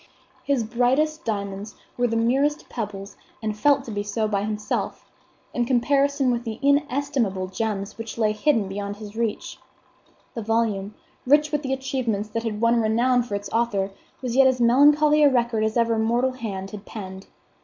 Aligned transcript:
His 0.43 0.63
brightest 0.63 1.25
diamonds 1.25 1.75
were 1.95 2.07
the 2.07 2.15
merest 2.15 2.67
pebbles, 2.69 3.17
and 3.39 3.55
felt 3.55 3.83
to 3.83 3.91
be 3.91 4.01
so 4.01 4.27
by 4.27 4.43
himself, 4.43 5.05
in 5.53 5.63
comparison 5.65 6.31
with 6.31 6.43
the 6.43 6.57
inestimable 6.63 7.45
gems 7.49 7.99
which 7.99 8.17
lay 8.17 8.31
hidden 8.31 8.67
beyond 8.67 8.95
his 8.95 9.15
reach. 9.15 9.59
The 10.33 10.41
volume, 10.41 10.95
rich 11.27 11.51
with 11.51 11.63
achievements 11.65 12.29
that 12.29 12.41
had 12.41 12.61
won 12.61 12.81
renown 12.81 13.21
for 13.21 13.35
its 13.35 13.49
author, 13.53 13.91
was 14.23 14.35
yet 14.35 14.47
as 14.47 14.59
melancholy 14.59 15.21
a 15.21 15.29
record 15.29 15.63
as 15.63 15.77
ever 15.77 15.99
mortal 15.99 16.31
hand 16.31 16.71
had 16.71 16.83
penned. 16.83 17.27